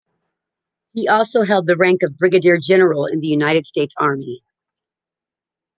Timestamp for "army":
3.97-4.43